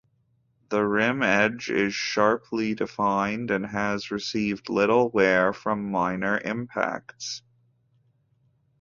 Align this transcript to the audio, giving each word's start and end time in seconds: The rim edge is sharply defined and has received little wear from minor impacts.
The 0.69 0.83
rim 0.83 1.21
edge 1.21 1.69
is 1.69 1.93
sharply 1.93 2.73
defined 2.73 3.51
and 3.51 3.63
has 3.67 4.09
received 4.09 4.67
little 4.67 5.11
wear 5.11 5.53
from 5.53 5.91
minor 5.91 6.39
impacts. 6.43 7.43